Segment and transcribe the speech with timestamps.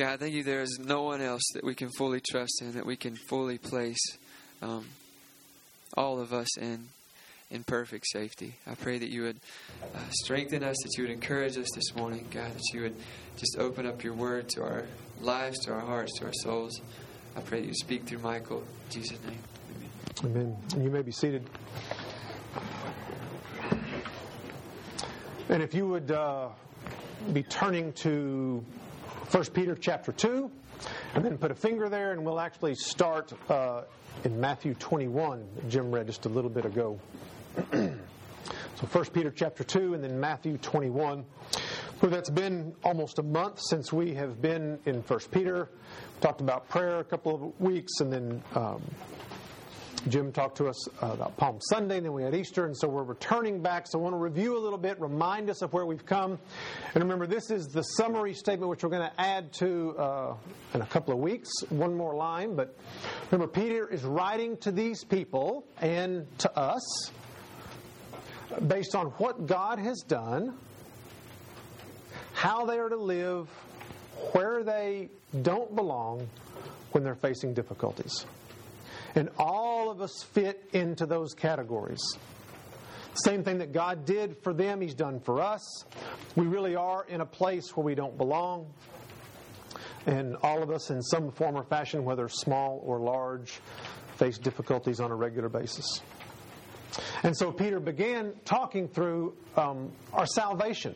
[0.00, 0.42] God, thank you.
[0.42, 3.58] There is no one else that we can fully trust in, that we can fully
[3.58, 4.00] place
[4.62, 4.86] um,
[5.94, 6.88] all of us in
[7.50, 8.54] in perfect safety.
[8.66, 9.36] I pray that you would
[9.82, 12.96] uh, strengthen us, that you would encourage us this morning, God, that you would
[13.36, 14.86] just open up your word to our
[15.20, 16.80] lives, to our hearts, to our souls.
[17.36, 18.60] I pray that you speak through Michael.
[18.86, 19.38] In Jesus' name.
[20.24, 20.56] Amen.
[20.72, 20.82] Amen.
[20.82, 21.44] You may be seated.
[25.50, 26.48] And if you would uh,
[27.34, 28.64] be turning to
[29.30, 30.50] 1 Peter chapter 2,
[31.14, 33.82] and then put a finger there, and we'll actually start uh,
[34.24, 36.98] in Matthew 21, Jim read just a little bit ago.
[37.72, 41.24] so 1 Peter chapter 2, and then Matthew 21.
[42.02, 45.68] Well, that's been almost a month since we have been in 1 Peter.
[46.16, 48.82] We talked about prayer a couple of weeks, and then um,
[50.08, 52.88] Jim talked to us uh, about Palm Sunday, and then we had Easter, and so
[52.88, 53.86] we're returning back.
[53.86, 56.38] So I want to review a little bit, remind us of where we've come.
[56.94, 60.34] And remember, this is the summary statement, which we're going to add to uh,
[60.72, 62.56] in a couple of weeks, one more line.
[62.56, 62.74] But
[63.30, 67.10] remember, Peter is writing to these people and to us
[68.66, 70.56] based on what God has done,
[72.32, 73.48] how they are to live,
[74.32, 75.10] where they
[75.42, 76.26] don't belong
[76.92, 78.24] when they're facing difficulties.
[79.14, 82.00] And all of us fit into those categories.
[83.14, 85.84] Same thing that God did for them, He's done for us.
[86.36, 88.72] We really are in a place where we don't belong.
[90.06, 93.60] And all of us, in some form or fashion, whether small or large,
[94.16, 96.02] face difficulties on a regular basis.
[97.22, 100.94] And so Peter began talking through um, our salvation.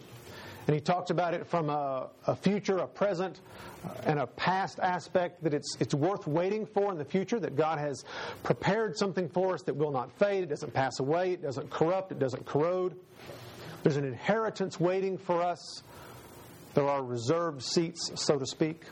[0.67, 3.41] And he talks about it from a, a future, a present,
[3.85, 7.55] uh, and a past aspect that it's, it's worth waiting for in the future, that
[7.55, 8.05] God has
[8.43, 12.13] prepared something for us that will not fade, it doesn't pass away, it doesn't corrupt,
[12.13, 12.97] it doesn't corrode.
[13.83, 15.83] There's an inheritance waiting for us.
[16.73, 18.85] There are reserved seats, so to speak.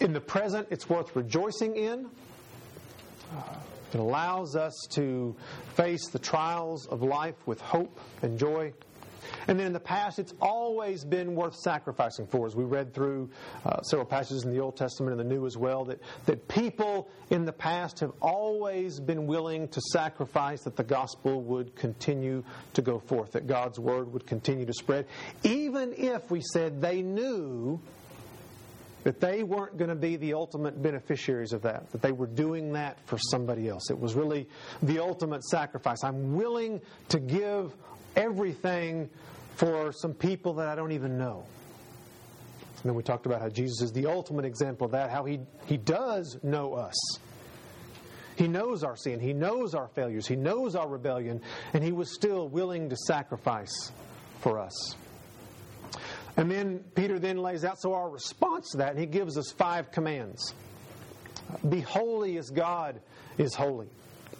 [0.00, 2.06] In the present, it's worth rejoicing in.
[3.32, 3.42] Uh,
[3.94, 5.36] it allows us to
[5.76, 8.72] face the trials of life with hope and joy.
[9.48, 12.46] And then in the past, it's always been worth sacrificing for.
[12.46, 13.30] As we read through
[13.64, 17.10] uh, several passages in the Old Testament and the New as well, that, that people
[17.30, 22.42] in the past have always been willing to sacrifice that the gospel would continue
[22.74, 25.06] to go forth, that God's word would continue to spread,
[25.42, 27.80] even if we said they knew
[29.04, 32.72] that they weren't going to be the ultimate beneficiaries of that, that they were doing
[32.74, 33.90] that for somebody else.
[33.90, 34.48] It was really
[34.82, 36.04] the ultimate sacrifice.
[36.04, 37.74] I'm willing to give
[38.16, 39.10] everything
[39.56, 41.44] for some people that I don't even know.
[42.82, 45.40] And then we talked about how Jesus is the ultimate example of that, how he,
[45.66, 46.94] he does know us.
[48.34, 51.42] He knows our sin, He knows our failures, He knows our rebellion,
[51.74, 53.92] and He was still willing to sacrifice
[54.40, 54.96] for us.
[56.36, 59.52] And then Peter then lays out so our response to that, and he gives us
[59.52, 60.54] five commands.
[61.68, 63.00] Be holy as God
[63.36, 63.88] is holy.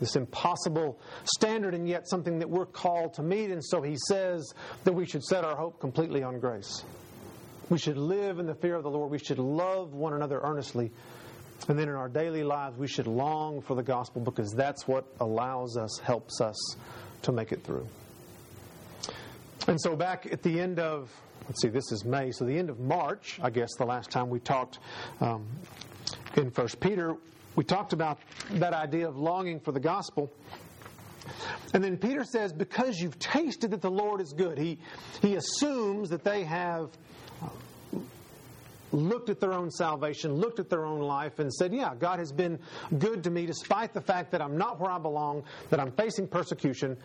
[0.03, 3.53] This impossible standard, and yet something that we're called to meet.
[3.53, 4.53] And so he says
[4.83, 6.83] that we should set our hope completely on grace.
[7.71, 9.13] We should live in the fear of the Lord.
[9.13, 10.91] We should love one another earnestly.
[11.69, 15.07] And then in our daily lives, we should long for the gospel because that's what
[15.21, 16.57] allows us, helps us
[17.23, 17.87] to make it through.
[19.69, 21.13] And so back at the end of
[21.47, 24.31] let's see, this is May, so the end of March, I guess, the last time
[24.31, 24.81] we talked
[25.21, 25.47] um,
[26.37, 27.17] in First Peter,
[27.57, 28.19] we talked about
[28.53, 30.33] that idea of longing for the gospel.
[31.73, 34.79] And then Peter says, because you've tasted that the Lord is good, he,
[35.21, 36.91] he assumes that they have
[38.91, 42.31] looked at their own salvation, looked at their own life, and said, Yeah, God has
[42.31, 42.59] been
[42.99, 46.27] good to me despite the fact that I'm not where I belong, that I'm facing
[46.27, 46.97] persecution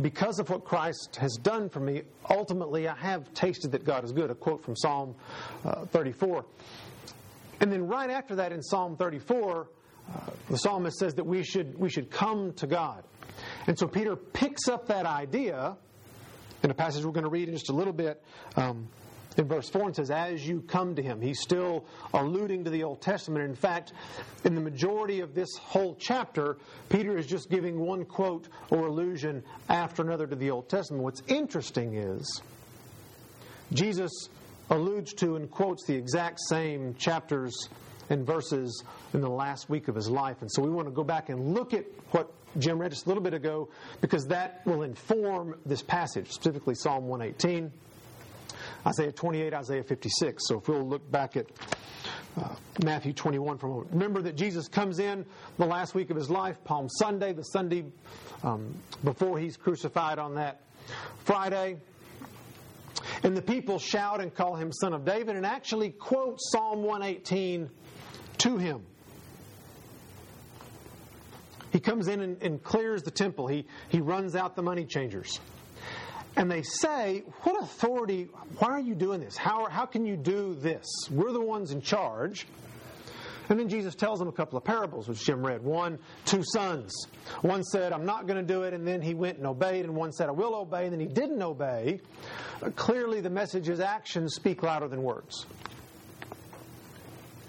[0.00, 4.12] because of what Christ has done for me, ultimately I have tasted that God is
[4.12, 4.30] good.
[4.30, 5.14] A quote from Psalm
[5.64, 6.44] uh, 34.
[7.60, 9.68] And then right after that in Psalm 34,
[10.08, 13.04] uh, the psalmist says that we should, we should come to God.
[13.66, 15.76] And so Peter picks up that idea
[16.62, 18.22] in a passage we're going to read in just a little bit.
[18.56, 18.88] Um,
[19.38, 21.20] in verse 4 and says, As you come to him.
[21.20, 21.84] He's still
[22.14, 23.44] alluding to the Old Testament.
[23.44, 23.92] In fact,
[24.44, 26.56] in the majority of this whole chapter,
[26.88, 31.02] Peter is just giving one quote or allusion after another to the Old Testament.
[31.02, 32.40] What's interesting is
[33.72, 34.10] Jesus
[34.70, 37.68] alludes to and quotes the exact same chapters
[38.10, 38.84] and verses
[39.14, 40.40] in the last week of his life.
[40.40, 43.08] And so we want to go back and look at what Jim read just a
[43.08, 43.68] little bit ago
[44.00, 47.70] because that will inform this passage, specifically Psalm 118.
[48.86, 50.42] Isaiah 28, Isaiah 56.
[50.46, 51.46] So if we'll look back at
[52.36, 52.54] uh,
[52.84, 53.90] Matthew 21 for a moment.
[53.92, 55.24] Remember that Jesus comes in
[55.58, 57.84] the last week of his life, Palm Sunday, the Sunday
[58.42, 60.60] um, before he's crucified on that
[61.24, 61.78] Friday.
[63.22, 67.70] And the people shout and call him Son of David and actually quote Psalm 118
[68.38, 68.82] to him.
[71.72, 73.48] He comes in and, and clears the temple.
[73.48, 75.40] He, he runs out the money changers.
[76.36, 78.28] And they say, What authority?
[78.58, 79.36] Why are you doing this?
[79.36, 80.84] How, how can you do this?
[81.10, 82.46] We're the ones in charge.
[83.48, 85.62] And then Jesus tells them a couple of parables, which Jim read.
[85.62, 87.06] One, two sons.
[87.42, 89.94] One said, I'm not going to do it, and then he went and obeyed, and
[89.94, 92.00] one said, I will obey, and then he didn't obey.
[92.74, 95.46] Clearly, the message is actions speak louder than words.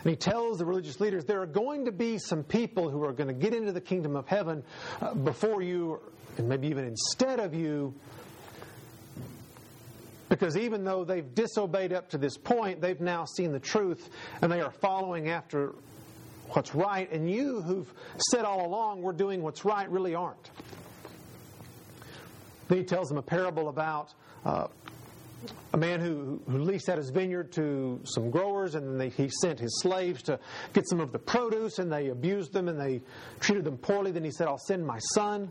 [0.04, 3.12] And he tells the religious leaders there are going to be some people who are
[3.12, 4.64] going to get into the kingdom of heaven
[5.02, 6.00] uh, before you,
[6.38, 7.94] and maybe even instead of you,
[10.38, 14.10] because even though they've disobeyed up to this point, they've now seen the truth
[14.42, 15.74] and they are following after
[16.50, 17.12] what's right.
[17.12, 17.92] And you who've
[18.30, 20.52] said all along, we're doing what's right, really aren't.
[22.68, 24.14] Then he tells them a parable about
[24.46, 24.68] uh,
[25.74, 29.60] a man who, who leased out his vineyard to some growers, and they, he sent
[29.60, 30.40] his slaves to
[30.74, 33.02] get some of the produce, and they abused them and they
[33.40, 34.12] treated them poorly.
[34.12, 35.50] Then he said, I'll send my son.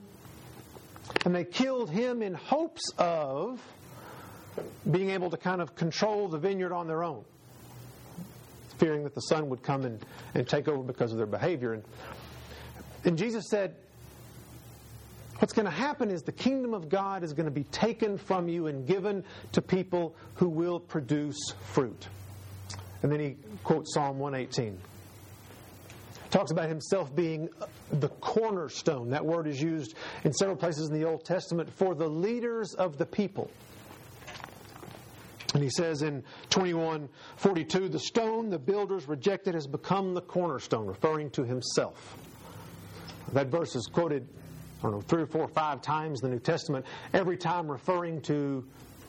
[1.25, 3.61] And they killed him in hopes of
[4.91, 7.25] being able to kind of control the vineyard on their own,
[8.79, 10.05] fearing that the son would come and,
[10.35, 11.73] and take over because of their behavior.
[11.75, 11.85] And,
[13.05, 13.75] and Jesus said,
[15.39, 18.49] What's going to happen is the kingdom of God is going to be taken from
[18.49, 19.23] you and given
[19.53, 22.09] to people who will produce fruit.
[23.03, 24.79] And then he quotes Psalm 118.
[26.31, 27.51] Talks about himself being
[27.93, 29.11] the cornerstone.
[29.11, 29.95] That word is used
[30.25, 33.51] in several places in the Old Testament for the leaders of the people.
[35.55, 41.31] And he says in 2142, the stone the builders rejected has become the cornerstone, referring
[41.31, 42.17] to himself.
[43.33, 44.29] That verse is quoted,
[44.81, 47.71] I don't know, three or four or five times in the New Testament, every time
[47.71, 48.65] referring to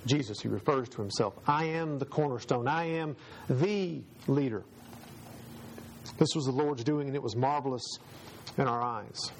[0.05, 0.39] Jesus.
[0.39, 1.33] He refers to himself.
[1.47, 2.67] I am the cornerstone.
[2.67, 3.15] I am
[3.49, 4.63] the leader.
[6.17, 7.83] This was the Lord's doing, and it was marvelous
[8.57, 9.31] in our eyes.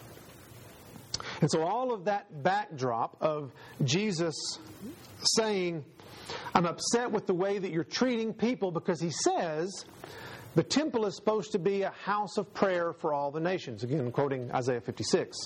[1.41, 3.51] And so, all of that backdrop of
[3.83, 4.35] Jesus
[5.37, 5.83] saying,
[6.53, 9.85] I'm upset with the way that you're treating people because he says
[10.55, 13.83] the temple is supposed to be a house of prayer for all the nations.
[13.83, 15.37] Again, quoting Isaiah 56.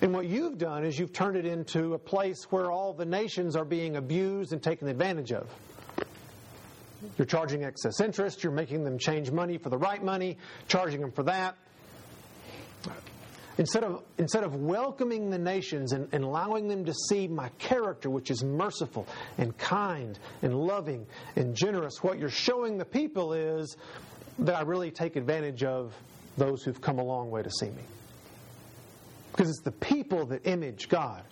[0.00, 3.56] And what you've done is you've turned it into a place where all the nations
[3.56, 5.48] are being abused and taken advantage of.
[7.18, 10.38] You're charging excess interest, you're making them change money for the right money,
[10.68, 11.56] charging them for that.
[13.58, 18.08] Instead of, instead of welcoming the nations and, and allowing them to see my character,
[18.08, 19.06] which is merciful
[19.36, 21.06] and kind and loving
[21.36, 23.76] and generous, what you're showing the people is
[24.38, 25.94] that I really take advantage of
[26.38, 27.82] those who've come a long way to see me.
[29.32, 31.22] Because it's the people that image God.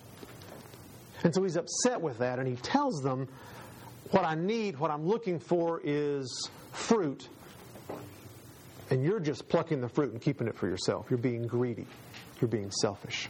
[1.22, 3.28] And so he's upset with that, and he tells them,
[4.10, 7.28] What I need, what I'm looking for is fruit.
[8.90, 11.06] And you're just plucking the fruit and keeping it for yourself.
[11.10, 11.86] You're being greedy
[12.40, 13.28] you're being selfish.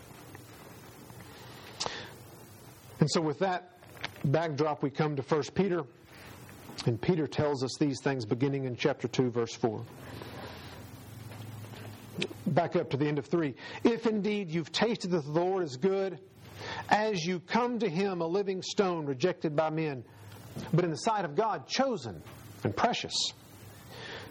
[3.00, 3.78] And so, with that
[4.24, 5.84] backdrop, we come to 1 Peter.
[6.86, 9.82] And Peter tells us these things beginning in chapter 2, verse 4.
[12.46, 13.54] Back up to the end of 3.
[13.84, 16.18] If indeed you've tasted that the Lord is good,
[16.88, 20.04] as you come to him, a living stone rejected by men,
[20.72, 22.22] but in the sight of God, chosen
[22.64, 23.14] and precious.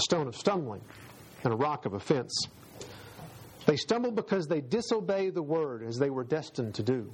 [0.00, 0.80] a stone of stumbling,
[1.44, 2.46] and a rock of offense.
[3.66, 7.10] They stumble because they disobey the word as they were destined to do.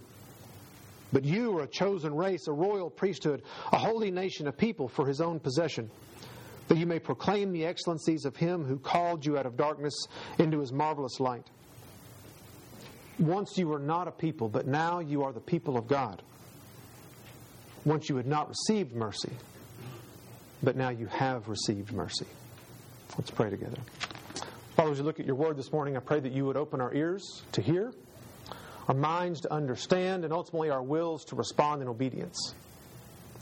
[1.12, 5.04] But you are a chosen race, a royal priesthood, a holy nation, a people for
[5.04, 5.90] his own possession,
[6.68, 10.06] that you may proclaim the excellencies of him who called you out of darkness
[10.38, 11.46] into his marvelous light.
[13.18, 16.22] Once you were not a people, but now you are the people of God.
[17.84, 19.32] Once you had not received mercy,
[20.62, 22.26] but now you have received mercy.
[23.18, 23.78] Let's pray together.
[24.76, 26.82] Father, as you look at your word this morning, I pray that you would open
[26.82, 27.94] our ears to hear,
[28.88, 32.54] our minds to understand, and ultimately our wills to respond in obedience.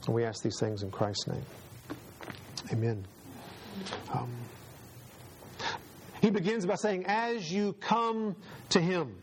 [0.06, 1.44] And we ask these things in Christ's name.
[2.72, 3.04] Amen.
[4.12, 4.30] Um,
[6.20, 8.36] he begins by saying, As you come
[8.70, 9.16] to him.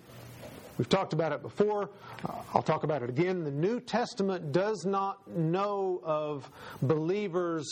[0.77, 1.91] We've talked about it before.
[2.27, 3.43] Uh, I'll talk about it again.
[3.43, 6.50] The New Testament does not know of
[6.81, 7.67] believers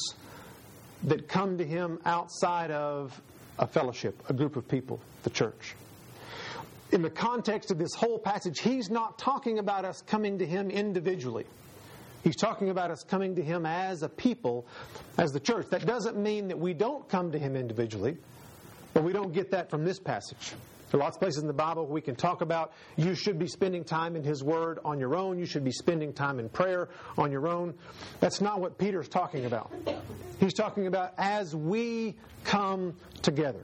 [1.03, 3.19] that come to Him outside of
[3.57, 5.75] a fellowship, a group of people, the church.
[6.91, 10.69] In the context of this whole passage, He's not talking about us coming to Him
[10.69, 11.45] individually.
[12.23, 14.65] He's talking about us coming to Him as a people,
[15.17, 15.67] as the church.
[15.69, 18.17] That doesn't mean that we don't come to Him individually,
[18.93, 20.53] but we don't get that from this passage.
[20.91, 23.47] There are lots of places in the Bible we can talk about you should be
[23.47, 25.37] spending time in His Word on your own.
[25.37, 27.75] You should be spending time in prayer on your own.
[28.19, 29.71] That's not what Peter's talking about.
[30.39, 33.63] He's talking about as we come together.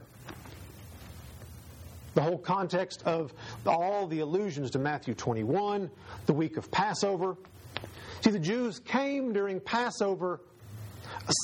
[2.14, 3.32] The whole context of
[3.66, 5.90] all the allusions to Matthew 21,
[6.26, 7.36] the week of Passover.
[8.20, 10.40] See, the Jews came during Passover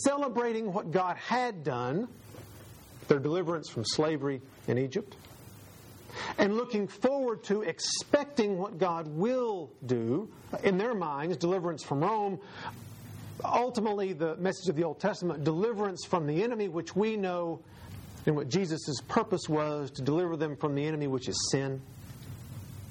[0.04, 2.08] celebrating what God had done,
[3.08, 5.16] their deliverance from slavery in Egypt
[6.38, 10.30] and looking forward to expecting what God will do
[10.62, 12.40] in their minds deliverance from Rome.
[13.44, 17.60] Ultimately, the message of the Old Testament deliverance from the enemy, which we know
[18.26, 21.80] and what Jesus' purpose was to deliver them from the enemy, which is sin,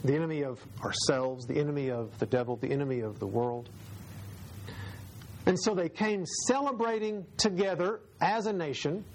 [0.04, 3.70] the enemy of ourselves, the enemy of the devil, the enemy of the world.
[5.46, 9.06] And so they came celebrating together as a nation,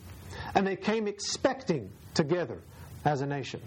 [0.55, 2.63] and they came expecting together
[3.05, 3.61] as a nation.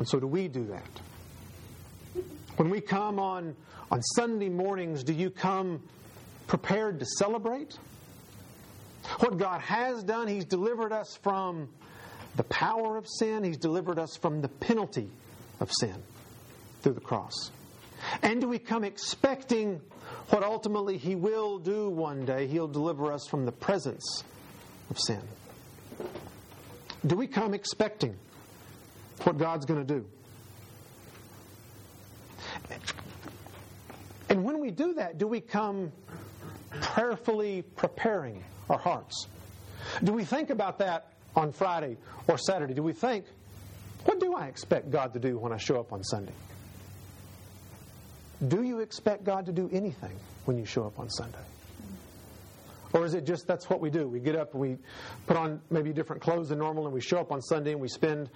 [0.00, 2.22] And so, do we do that?
[2.56, 3.54] When we come on,
[3.90, 5.82] on Sunday mornings, do you come
[6.46, 7.76] prepared to celebrate?
[9.18, 11.68] What God has done, He's delivered us from
[12.36, 15.10] the power of sin, He's delivered us from the penalty
[15.60, 16.02] of sin
[16.80, 17.50] through the cross.
[18.22, 19.82] And do we come expecting
[20.30, 22.46] what ultimately He will do one day?
[22.46, 24.24] He'll deliver us from the presence
[24.88, 25.20] of sin.
[27.06, 28.16] Do we come expecting
[29.24, 30.06] what God's going to do.
[34.28, 35.92] And when we do that, do we come
[36.80, 39.26] prayerfully preparing our hearts?
[40.04, 41.96] Do we think about that on Friday
[42.28, 42.74] or Saturday?
[42.74, 43.24] Do we think,
[44.04, 46.32] what do I expect God to do when I show up on Sunday?
[48.46, 51.38] Do you expect God to do anything when you show up on Sunday?
[52.92, 54.08] Or is it just that's what we do?
[54.08, 54.78] We get up we
[55.26, 57.88] put on maybe different clothes than normal and we show up on Sunday and we
[57.88, 58.30] spend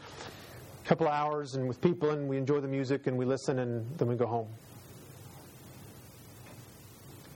[0.85, 4.09] couple hours and with people and we enjoy the music and we listen and then
[4.09, 4.49] we go home.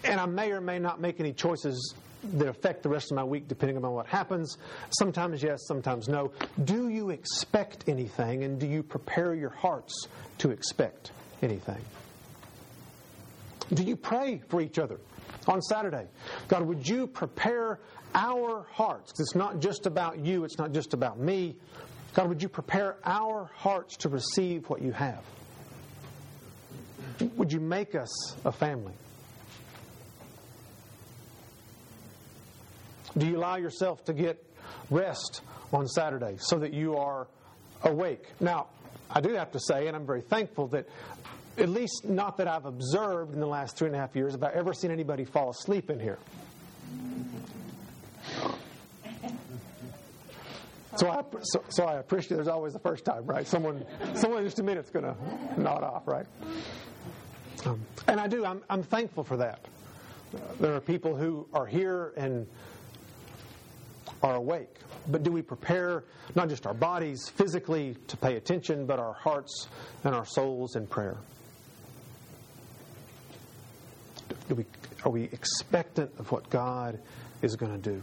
[0.04, 1.94] And I may or may not make any choices
[2.34, 4.58] that affect the rest of my week depending on what happens.
[4.98, 6.32] Sometimes yes, sometimes no.
[6.64, 10.06] Do you expect anything and do you prepare your hearts
[10.38, 11.12] to expect
[11.42, 11.80] anything?
[13.72, 14.98] Do you pray for each other
[15.46, 16.06] on Saturday?
[16.48, 17.80] God, would you prepare
[18.14, 19.12] our hearts?
[19.18, 21.56] It's not just about you, it's not just about me,
[22.14, 25.22] God, would you prepare our hearts to receive what you have?
[27.36, 28.94] Would you make us a family?
[33.16, 34.42] Do you allow yourself to get
[34.90, 35.40] rest
[35.72, 37.26] on Saturday so that you are
[37.82, 38.24] awake?
[38.40, 38.68] Now,
[39.10, 40.86] I do have to say, and I'm very thankful that,
[41.56, 44.42] at least not that I've observed in the last three and a half years, have
[44.42, 46.18] I ever seen anybody fall asleep in here.
[50.98, 53.46] So I, so, so, I appreciate there's always the first time, right?
[53.46, 56.26] Someone, someone in just a minute's going to nod off, right?
[57.64, 58.44] Um, and I do.
[58.44, 59.60] I'm, I'm thankful for that.
[60.58, 62.48] There are people who are here and
[64.24, 64.74] are awake.
[65.06, 66.02] But do we prepare
[66.34, 69.68] not just our bodies physically to pay attention, but our hearts
[70.02, 71.16] and our souls in prayer?
[74.48, 74.66] Do we,
[75.04, 76.98] are we expectant of what God
[77.40, 78.02] is going to do?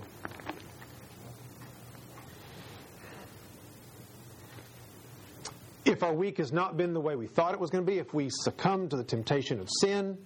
[5.96, 8.00] If our week has not been the way we thought it was going to be,
[8.00, 10.18] if we succumb to the temptation of sin,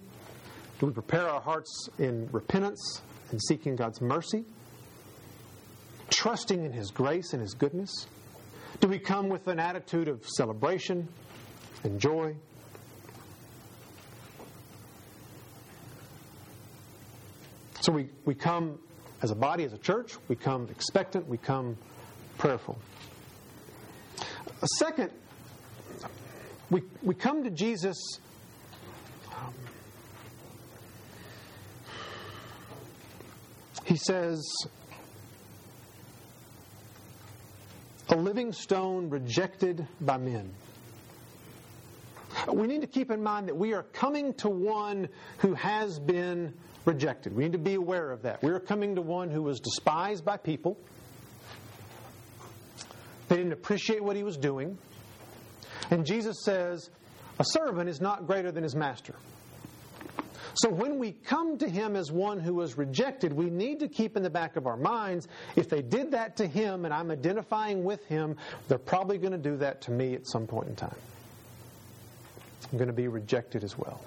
[0.80, 4.44] do we prepare our hearts in repentance and seeking God's mercy?
[6.08, 8.08] Trusting in His grace and His goodness?
[8.80, 11.06] Do we come with an attitude of celebration
[11.84, 12.34] and joy?
[17.80, 18.80] So we, we come
[19.22, 21.76] as a body, as a church, we come expectant, we come
[22.38, 22.76] prayerful.
[24.62, 25.12] A second
[26.70, 27.96] we, we come to Jesus.
[33.84, 34.40] He says,
[38.08, 40.52] a living stone rejected by men.
[42.52, 45.08] We need to keep in mind that we are coming to one
[45.38, 47.34] who has been rejected.
[47.34, 48.42] We need to be aware of that.
[48.42, 50.78] We are coming to one who was despised by people.
[53.28, 54.78] They didn't appreciate what he was doing.
[55.90, 56.90] And Jesus says,
[57.38, 59.14] A servant is not greater than his master.
[60.54, 64.16] So when we come to him as one who was rejected, we need to keep
[64.16, 67.84] in the back of our minds if they did that to him and I'm identifying
[67.84, 68.36] with him,
[68.68, 70.96] they're probably going to do that to me at some point in time.
[72.70, 74.00] I'm going to be rejected as well.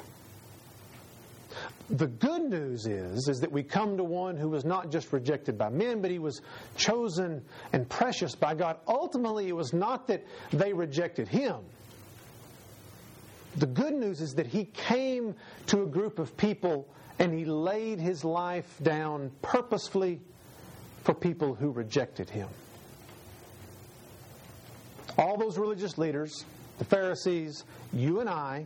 [1.90, 5.58] The good news is, is that we come to one who was not just rejected
[5.58, 6.42] by men, but he was
[6.78, 8.78] chosen and precious by God.
[8.88, 11.58] Ultimately, it was not that they rejected him.
[13.58, 15.36] The good news is that he came
[15.68, 16.88] to a group of people
[17.20, 20.20] and he laid his life down purposefully
[21.04, 22.48] for people who rejected him.
[25.18, 26.46] All those religious leaders,
[26.80, 28.66] the Pharisees, you and I,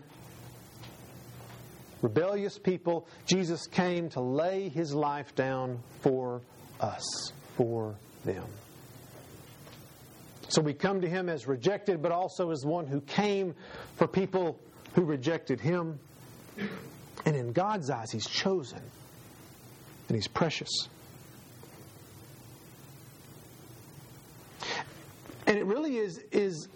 [2.07, 6.41] rebellious people, Jesus came to lay his life down for
[6.79, 7.03] us,
[7.57, 8.45] for them.
[10.47, 13.55] So we come to him as rejected, but also as one who came
[13.97, 14.57] for people
[14.93, 15.99] who rejected him.
[17.25, 18.81] And in God's eyes, he's chosen
[20.07, 20.69] and he's precious.
[25.45, 26.69] And it really is, is,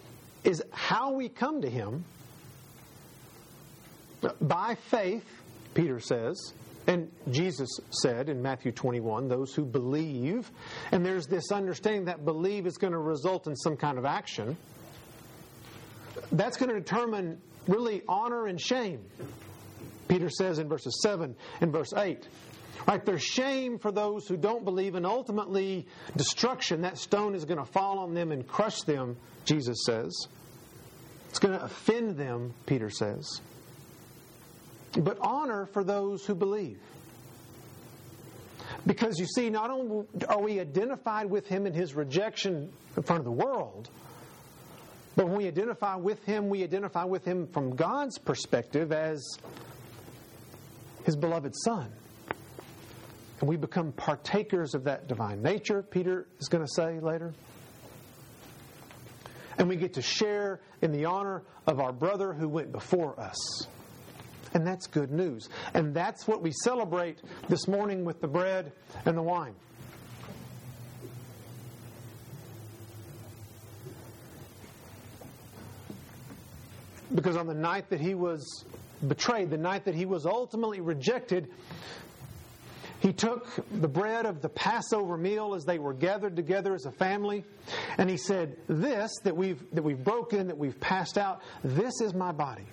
[0.43, 2.03] is how we come to him
[4.41, 5.25] by faith,
[5.73, 6.53] Peter says,
[6.87, 7.69] and Jesus
[8.01, 10.49] said in Matthew 21, those who believe,
[10.91, 14.57] and there's this understanding that believe is going to result in some kind of action.
[16.31, 19.01] That's going to determine really honor and shame.
[20.07, 22.27] Peter says in verses 7 and verse 8.
[22.87, 25.85] Right, there's shame for those who don't believe, and ultimately
[26.17, 26.81] destruction.
[26.81, 30.27] That stone is going to fall on them and crush them, Jesus says.
[31.29, 33.39] It's going to offend them, Peter says
[34.97, 36.79] but honor for those who believe.
[38.85, 43.19] Because you see, not only are we identified with him in his rejection in front
[43.19, 43.89] of the world,
[45.15, 49.37] but when we identify with him, we identify with him from God's perspective as
[51.05, 51.91] his beloved Son.
[53.39, 57.33] And we become partakers of that divine nature, Peter is going to say later.
[59.57, 63.37] And we get to share in the honor of our brother who went before us.
[64.53, 65.49] And that's good news.
[65.73, 68.71] And that's what we celebrate this morning with the bread
[69.05, 69.55] and the wine.
[77.13, 78.65] Because on the night that he was
[79.07, 81.49] betrayed, the night that he was ultimately rejected,
[83.01, 83.47] he took
[83.81, 87.43] the bread of the Passover meal as they were gathered together as a family,
[87.97, 92.13] and he said, This that we've, that we've broken, that we've passed out, this is
[92.13, 92.65] my body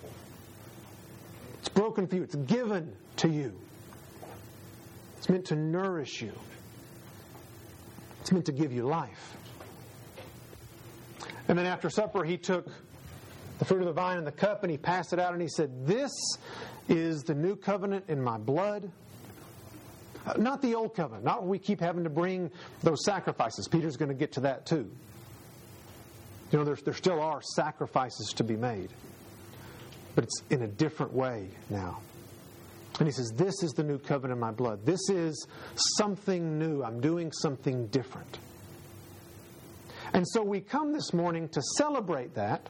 [1.59, 3.53] it's broken for you, it's given to you.
[5.17, 6.33] It's meant to nourish you,
[8.21, 9.35] it's meant to give you life.
[11.47, 12.67] And then after supper, he took
[13.57, 15.47] the fruit of the vine and the cup and he passed it out and he
[15.47, 16.11] said, This
[16.87, 18.89] is the new covenant in my blood.
[20.25, 22.51] Uh, not the old covenant, not we keep having to bring
[22.83, 23.67] those sacrifices.
[23.67, 24.89] Peter's going to get to that too.
[26.51, 28.89] You know, there, there still are sacrifices to be made
[30.19, 32.01] but it's in a different way now.
[32.99, 34.85] And he says, This is the new covenant in my blood.
[34.85, 35.47] This is
[35.97, 36.83] something new.
[36.83, 38.37] I'm doing something different.
[40.11, 42.67] And so we come this morning to celebrate that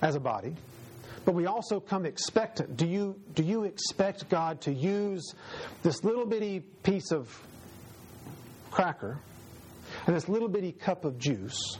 [0.00, 0.54] as a body,
[1.24, 2.76] but we also come expectant.
[2.76, 5.34] Do you, do you expect God to use
[5.82, 7.28] this little bitty piece of
[8.70, 9.18] cracker
[10.06, 11.76] and this little bitty cup of juice?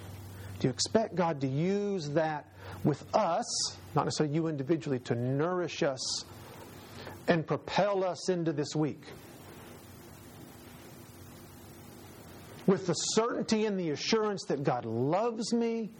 [0.58, 2.48] Do you expect God to use that
[2.84, 6.24] with us, not necessarily you individually, to nourish us
[7.28, 9.02] and propel us into this week.
[12.66, 15.90] With the certainty and the assurance that God loves me,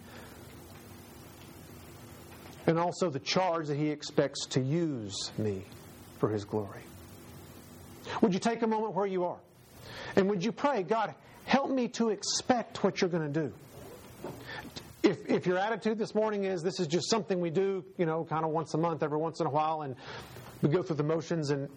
[2.67, 5.65] and also the charge that He expects to use me
[6.19, 6.83] for His glory.
[8.21, 9.39] Would you take a moment where you are?
[10.17, 11.15] And would you pray, God,
[11.45, 13.53] help me to expect what you're going to do?
[15.13, 18.25] If, if your attitude this morning is this is just something we do, you know,
[18.25, 19.95] kind of once a month, every once in a while, and
[20.63, 21.69] we go through the motions, and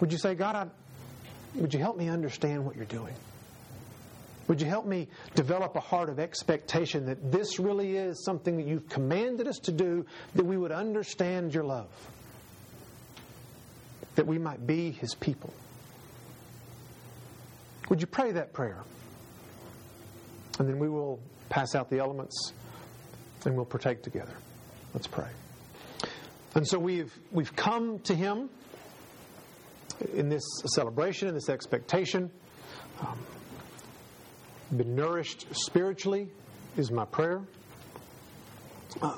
[0.00, 0.66] would you say, God, I,
[1.60, 3.14] would you help me understand what you're doing?
[4.48, 8.66] Would you help me develop a heart of expectation that this really is something that
[8.66, 11.88] you've commanded us to do, that we would understand your love,
[14.16, 15.52] that we might be his people?
[17.88, 18.82] Would you pray that prayer?
[20.58, 22.52] And then we will pass out the elements,
[23.44, 24.34] and we'll partake together.
[24.94, 25.28] Let's pray.
[26.54, 28.48] And so we've we've come to Him
[30.14, 30.42] in this
[30.74, 32.30] celebration, in this expectation.
[33.00, 33.18] Um,
[34.74, 36.28] been nourished spiritually
[36.76, 37.42] is my prayer.
[39.00, 39.16] Uh,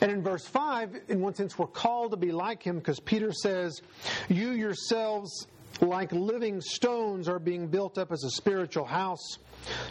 [0.00, 3.32] and in verse 5, in one sense, we're called to be like him because Peter
[3.32, 3.80] says,
[4.28, 5.46] You yourselves,
[5.82, 9.38] like living stones, are being built up as a spiritual house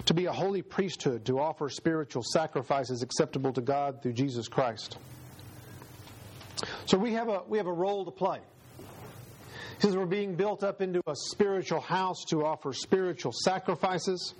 [0.06, 4.98] to be a holy priesthood, to offer spiritual sacrifices acceptable to God through Jesus Christ.
[6.86, 8.40] So we have a, we have a role to play.
[9.80, 14.34] He says we're being built up into a spiritual house to offer spiritual sacrifices.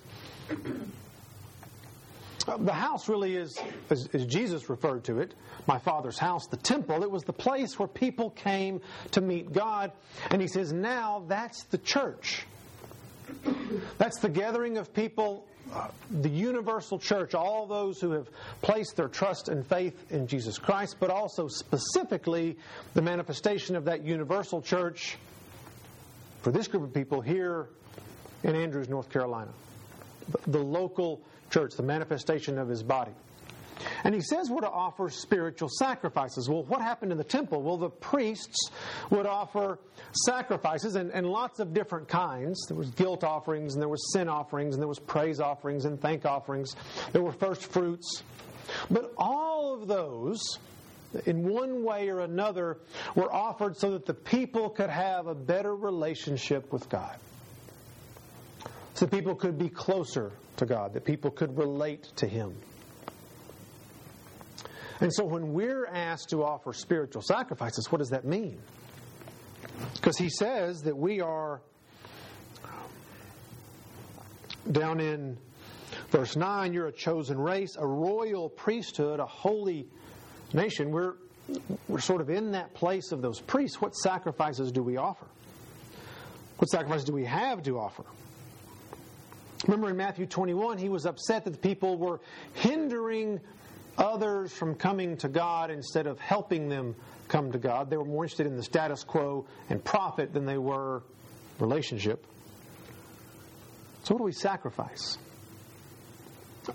[2.58, 3.60] The house really is,
[3.90, 5.34] as, as, Jesus referred to it,
[5.68, 7.04] my Father's house, the temple.
[7.04, 8.82] It was the place where people came
[9.12, 9.92] to meet God.
[10.32, 12.46] And he says, now that's the church.
[13.98, 18.28] That's the gathering of people, uh, the universal church, all those who have
[18.62, 22.58] placed their trust and faith in Jesus Christ, but also specifically
[22.96, 25.18] the manifestation of that universal church
[26.42, 27.70] for this group of people here
[28.44, 29.52] in Andrews, North Carolina.
[30.48, 33.12] The local church, the manifestation of his body.
[34.04, 36.50] And he says we're to offer spiritual sacrifices.
[36.50, 37.62] Well, what happened in the temple?
[37.62, 38.70] Well, the priests
[39.10, 39.80] would offer
[40.26, 42.66] sacrifices and, and lots of different kinds.
[42.68, 46.00] There was guilt offerings, and there was sin offerings, and there was praise offerings and
[46.00, 46.76] thank offerings.
[47.12, 48.24] There were first fruits.
[48.92, 50.60] But all of those,
[51.26, 52.78] in one way or another,
[53.16, 57.18] were offered so that the people could have a better relationship with God.
[59.00, 62.54] So people could be closer to God, that people could relate to Him.
[65.00, 68.60] And so when we're asked to offer spiritual sacrifices, what does that mean?
[69.94, 71.62] Because he says that we are
[74.70, 75.38] down in
[76.10, 79.88] verse 9, you're a chosen race, a royal priesthood, a holy
[80.54, 80.92] nation.
[80.92, 81.14] We're,
[81.88, 83.80] we're sort of in that place of those priests.
[83.80, 85.28] What sacrifices do we offer?
[86.58, 88.04] What sacrifices do we have to offer?
[89.66, 92.22] Remember in Matthew 21, he was upset that the people were
[92.54, 93.40] hindering
[93.98, 96.96] others from coming to God instead of helping them
[97.28, 97.90] come to God.
[97.90, 101.04] They were more interested in the status quo and profit than they were
[101.60, 102.26] relationship.
[104.04, 105.18] So, what do we sacrifice?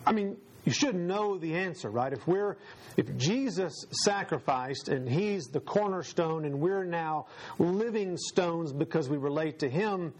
[0.06, 2.12] I mean, you should know the answer, right?
[2.12, 2.56] If we're
[2.96, 7.26] if Jesus sacrificed and he's the cornerstone and we're now
[7.58, 10.14] living stones because we relate to him,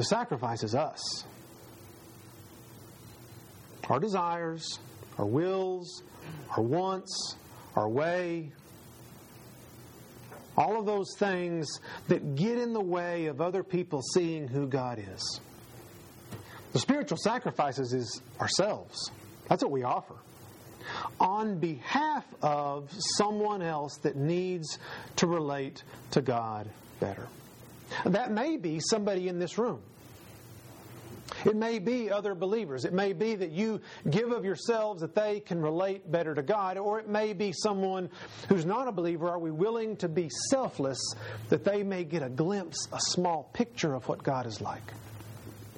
[0.00, 1.24] the sacrifice is us.
[3.90, 4.78] Our desires,
[5.18, 6.02] our wills,
[6.56, 7.36] our wants,
[7.76, 8.50] our way.
[10.56, 11.68] All of those things
[12.08, 15.40] that get in the way of other people seeing who God is.
[16.72, 19.10] The spiritual sacrifices is ourselves.
[19.50, 20.16] That's what we offer.
[21.20, 24.78] On behalf of someone else that needs
[25.16, 27.28] to relate to God better.
[28.06, 29.82] That may be somebody in this room.
[31.44, 32.84] It may be other believers.
[32.84, 36.76] It may be that you give of yourselves that they can relate better to God,
[36.76, 38.10] or it may be someone
[38.48, 39.28] who's not a believer.
[39.28, 41.00] Are we willing to be selfless
[41.48, 44.92] that they may get a glimpse, a small picture of what God is like?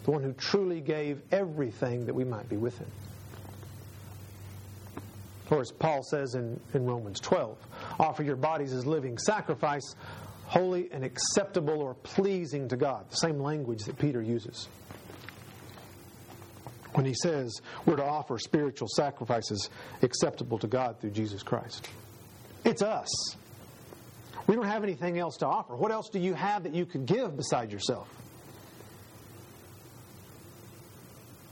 [0.05, 2.91] The one who truly gave everything that we might be with Him.
[5.51, 7.59] Or as Paul says in, in Romans 12,
[8.01, 9.95] offer your bodies as living sacrifice,
[10.47, 13.09] holy and acceptable or pleasing to God.
[13.11, 14.69] The same language that Peter uses
[17.03, 19.71] when he says we're to offer spiritual sacrifices
[20.03, 21.89] acceptable to God through Jesus Christ.
[22.65, 23.37] It's us.
[24.47, 25.75] We don't have anything else to offer.
[25.75, 28.09] What else do you have that you could give beside yourself?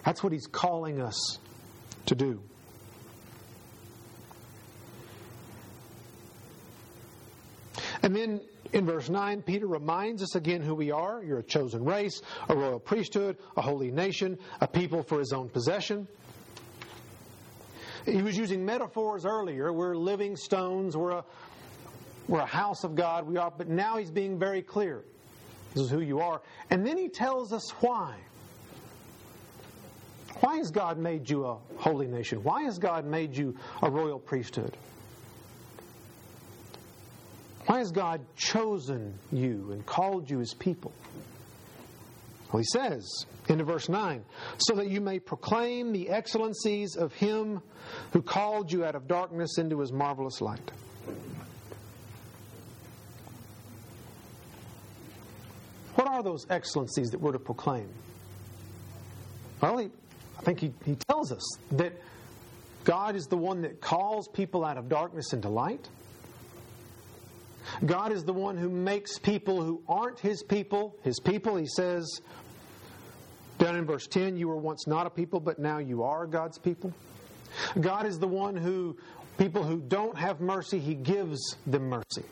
[0.05, 1.39] That's what he's calling us
[2.07, 2.41] to do.
[8.03, 8.41] And then
[8.73, 11.23] in verse 9, Peter reminds us again who we are.
[11.23, 15.49] You're a chosen race, a royal priesthood, a holy nation, a people for his own
[15.49, 16.07] possession.
[18.07, 19.73] He was using metaphors earlier.
[19.73, 21.25] We're living stones, we're a,
[22.29, 25.03] we're a house of God, we are, but now he's being very clear.
[25.75, 26.41] This is who you are.
[26.71, 28.17] And then he tells us why.
[30.41, 32.43] Why has God made you a holy nation?
[32.43, 34.77] Why has God made you a royal priesthood?
[37.71, 40.93] Why has God chosen you and called you his people?
[42.53, 43.09] Well, he says,
[43.49, 44.25] into verse 9,
[44.59, 47.63] so that you may proclaim the excellencies of him
[48.13, 50.69] who called you out of darkness into his marvelous light.
[55.95, 57.89] What are those excellencies that we're to proclaim?
[59.61, 59.91] Well, he,
[60.37, 61.93] I think he, he tells us that
[62.83, 65.89] God is the one that calls people out of darkness into light.
[67.87, 71.57] God is the one who makes people who aren't his people his people.
[71.57, 72.21] He says
[73.61, 76.59] down in verse 10, you were once not a people, but now you are God's
[76.59, 76.95] people.
[77.79, 78.97] God is the one who,
[79.37, 82.25] people who don't have mercy, He gives them mercy.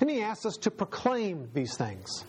[0.00, 2.24] And He asks us to proclaim these things.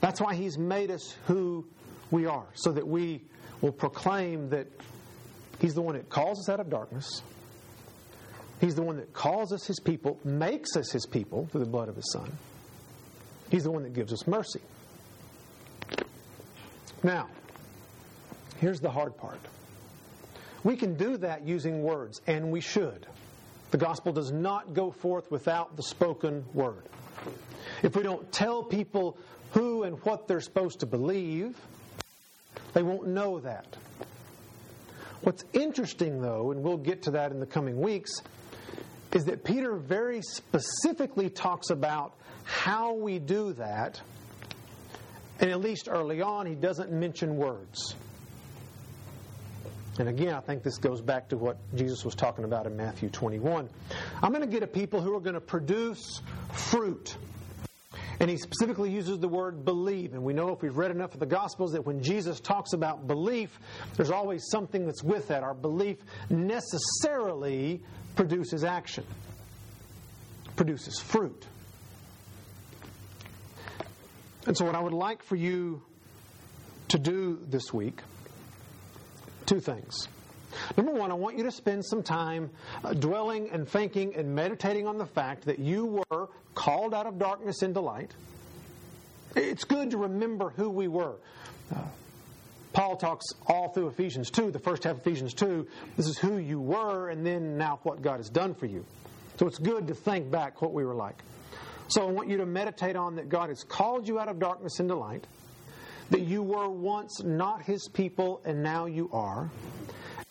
[0.00, 1.64] That's why He's made us who
[2.10, 3.22] we are, so that we
[3.60, 4.66] will proclaim that
[5.60, 7.22] He's the one that calls us out of darkness.
[8.60, 11.88] He's the one that calls us His people, makes us His people through the blood
[11.88, 12.30] of His Son.
[13.50, 14.60] He's the one that gives us mercy.
[17.02, 17.28] Now,
[18.58, 19.40] here's the hard part.
[20.64, 23.06] We can do that using words, and we should.
[23.70, 26.82] The gospel does not go forth without the spoken word.
[27.82, 29.16] If we don't tell people
[29.52, 31.56] who and what they're supposed to believe,
[32.72, 33.76] they won't know that.
[35.22, 38.10] What's interesting, though, and we'll get to that in the coming weeks,
[39.12, 44.00] is that Peter very specifically talks about how we do that.
[45.40, 47.94] And at least early on, he doesn't mention words.
[49.98, 53.08] And again, I think this goes back to what Jesus was talking about in Matthew
[53.08, 53.68] 21.
[54.22, 56.20] I'm going to get a people who are going to produce
[56.52, 57.16] fruit.
[58.20, 60.12] And he specifically uses the word believe.
[60.12, 63.06] And we know if we've read enough of the Gospels that when Jesus talks about
[63.06, 63.58] belief,
[63.96, 65.42] there's always something that's with that.
[65.42, 67.80] Our belief necessarily
[68.16, 69.04] produces action,
[70.56, 71.46] produces fruit.
[74.46, 75.82] And so, what I would like for you
[76.88, 78.00] to do this week
[79.48, 80.08] two things.
[80.76, 82.50] Number one, I want you to spend some time
[82.84, 86.28] uh, dwelling and thinking and meditating on the fact that you were
[86.58, 88.10] called out of darkness into light.
[89.36, 91.14] It's good to remember who we were.
[91.72, 91.78] Uh,
[92.72, 95.68] Paul talks all through Ephesians 2, the first half of Ephesians 2.
[95.96, 98.84] This is who you were, and then now what God has done for you.
[99.36, 101.22] So it's good to think back what we were like.
[101.90, 104.80] So I want you to meditate on that God has called you out of darkness
[104.80, 105.28] into light,
[106.10, 109.48] that you were once not His people, and now you are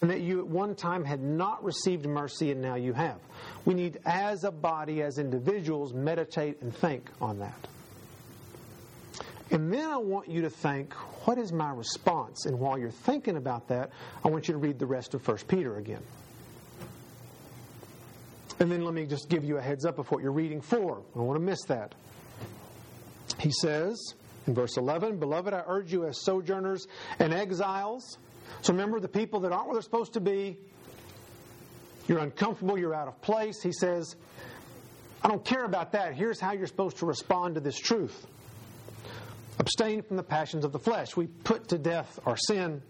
[0.02, 3.20] and that you at one time had not received mercy and now you have.
[3.68, 7.68] We need, as a body, as individuals, meditate and think on that.
[9.52, 10.94] And then I want you to think,
[11.26, 12.46] what is my response?
[12.46, 13.90] And while you're thinking about that,
[14.24, 16.02] I want you to read the rest of 1 Peter again.
[18.62, 21.00] And then let me just give you a heads up of what you're reading for.
[21.00, 21.94] I don't want to miss that.
[23.38, 24.14] He says
[24.48, 26.88] in verse 11, Beloved, I urge you as sojourners
[27.20, 28.18] and exiles
[28.62, 30.58] so remember the people that aren't where they're supposed to be.
[32.08, 33.62] You're uncomfortable, you're out of place.
[33.62, 34.16] He says,
[35.22, 36.16] I don't care about that.
[36.16, 38.28] Here's how you're supposed to respond to this truth
[39.60, 41.18] abstain from the passions of the flesh.
[41.18, 42.82] We put to death our sin,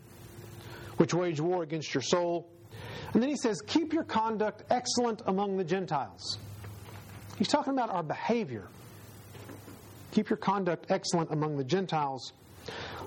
[0.98, 2.50] which wage war against your soul.
[3.14, 6.38] And then he says, keep your conduct excellent among the Gentiles.
[7.38, 8.68] He's talking about our behavior.
[10.12, 12.34] Keep your conduct excellent among the Gentiles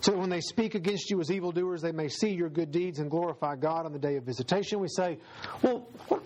[0.00, 2.98] so that when they speak against you as evildoers, they may see your good deeds
[2.98, 4.80] and glorify God on the day of visitation.
[4.80, 5.18] We say,
[5.62, 6.22] Well, what,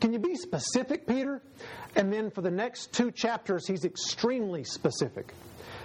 [0.00, 1.42] can you be specific, Peter?
[1.96, 5.32] And then for the next two chapters, he's extremely specific.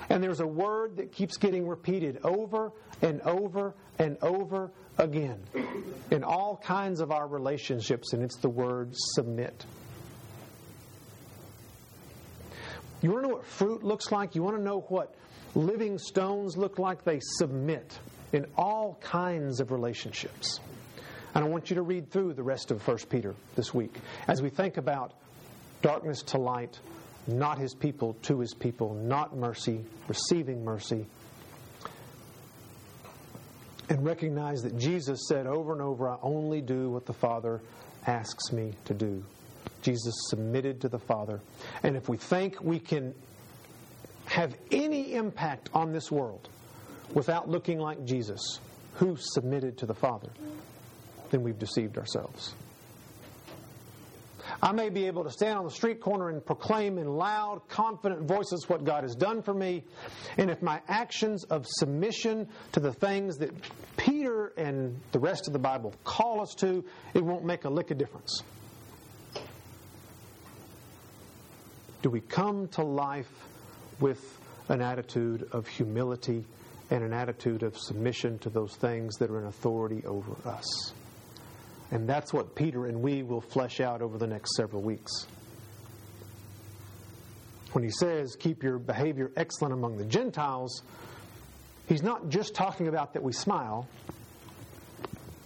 [0.09, 5.39] And there's a word that keeps getting repeated over and over and over again
[6.11, 9.65] in all kinds of our relationships, and it's the word submit.
[13.01, 14.35] You want to know what fruit looks like?
[14.35, 15.15] You want to know what
[15.55, 17.97] living stones look like they submit
[18.33, 20.59] in all kinds of relationships.
[21.33, 23.95] And I want you to read through the rest of 1 Peter this week
[24.27, 25.13] as we think about
[25.81, 26.79] darkness to light,
[27.27, 31.05] not his people to his people, not mercy, receiving mercy.
[33.89, 37.61] And recognize that Jesus said over and over, I only do what the Father
[38.07, 39.23] asks me to do.
[39.81, 41.39] Jesus submitted to the Father.
[41.83, 43.13] And if we think we can
[44.35, 46.49] have any impact on this world
[47.13, 48.59] without looking like Jesus,
[48.95, 50.27] who submitted to the Father,
[51.31, 52.53] then we've deceived ourselves.
[54.61, 58.23] I may be able to stand on the street corner and proclaim in loud, confident
[58.23, 59.85] voices what God has done for me.
[60.37, 63.51] And if my actions of submission to the things that
[63.95, 67.89] Peter and the rest of the Bible call us to, it won't make a lick
[67.89, 68.43] of difference.
[72.01, 73.31] Do we come to life
[73.99, 76.45] with an attitude of humility
[76.89, 80.93] and an attitude of submission to those things that are in authority over us.
[81.91, 85.11] And that's what Peter and we will flesh out over the next several weeks.
[87.71, 90.81] When he says, keep your behavior excellent among the Gentiles,
[91.87, 93.87] he's not just talking about that we smile,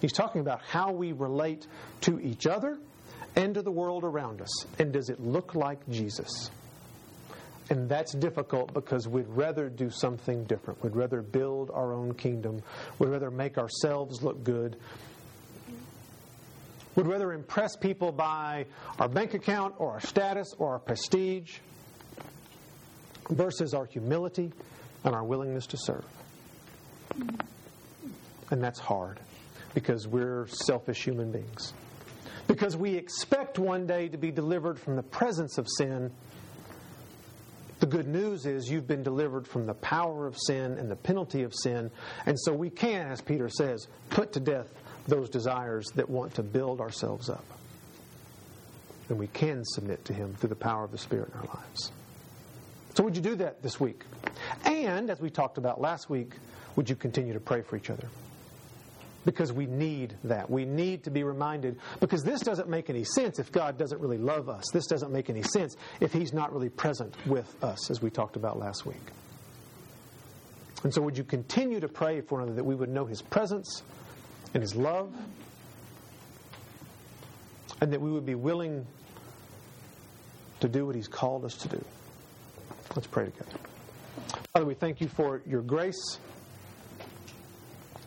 [0.00, 1.66] he's talking about how we relate
[2.02, 2.78] to each other
[3.36, 4.66] and to the world around us.
[4.78, 6.50] And does it look like Jesus?
[7.70, 10.82] And that's difficult because we'd rather do something different.
[10.82, 12.62] We'd rather build our own kingdom.
[12.98, 14.76] We'd rather make ourselves look good.
[16.96, 18.66] We'd rather impress people by
[18.98, 21.58] our bank account or our status or our prestige
[23.28, 24.52] versus our humility
[25.04, 26.04] and our willingness to serve.
[28.50, 29.20] And that's hard
[29.74, 31.72] because we're selfish human beings.
[32.48, 36.10] Because we expect one day to be delivered from the presence of sin.
[37.90, 41.52] Good news is you've been delivered from the power of sin and the penalty of
[41.52, 41.90] sin.
[42.24, 44.68] And so we can, as Peter says, put to death
[45.08, 47.44] those desires that want to build ourselves up.
[49.08, 51.90] And we can submit to Him through the power of the Spirit in our lives.
[52.94, 54.04] So, would you do that this week?
[54.64, 56.34] And, as we talked about last week,
[56.76, 58.06] would you continue to pray for each other?
[59.24, 60.48] Because we need that.
[60.48, 64.16] We need to be reminded, because this doesn't make any sense if God doesn't really
[64.16, 64.64] love us.
[64.72, 68.36] This doesn't make any sense if He's not really present with us, as we talked
[68.36, 68.96] about last week.
[70.84, 73.20] And so, would you continue to pray for one another that we would know His
[73.20, 73.82] presence
[74.54, 75.14] and His love,
[77.82, 78.86] and that we would be willing
[80.60, 81.84] to do what He's called us to do?
[82.96, 83.58] Let's pray together.
[84.54, 86.18] Father, we thank you for your grace.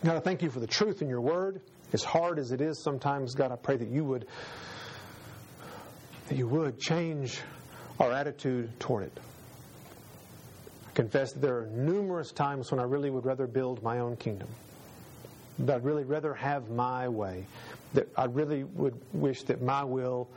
[0.04, 1.62] God, I thank you for the truth in your word.
[1.94, 4.26] As hard as it is sometimes, God, I pray that you would
[6.28, 7.40] that you would change
[7.98, 9.20] our attitude toward it.
[10.88, 14.16] I confess that there are numerous times when I really would rather build my own
[14.16, 14.48] kingdom.
[15.60, 17.46] That I'd really rather have my way.
[17.94, 20.28] That I really would wish that my will,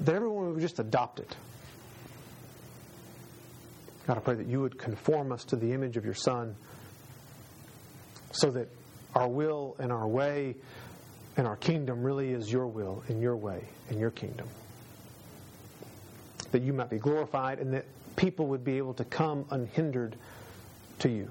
[0.00, 1.36] that everyone would just adopt it.
[4.08, 6.56] God, I pray that you would conform us to the image of your Son
[8.34, 8.68] so that
[9.14, 10.56] our will and our way
[11.36, 14.48] and our kingdom really is your will and your way and your kingdom.
[16.52, 20.16] That you might be glorified and that people would be able to come unhindered
[21.00, 21.28] to you.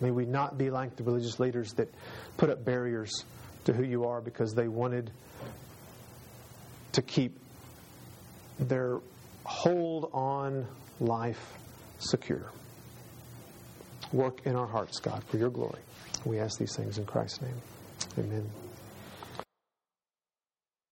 [0.00, 1.92] May we not be like the religious leaders that
[2.36, 3.24] put up barriers
[3.64, 5.10] to who you are because they wanted
[6.92, 7.38] to keep
[8.58, 8.98] their
[9.44, 10.66] hold on
[11.00, 11.54] life
[11.98, 12.50] secure.
[14.12, 15.80] Work in our hearts, God, for your glory.
[16.26, 17.62] We ask these things in Christ's name.
[18.18, 18.65] Amen.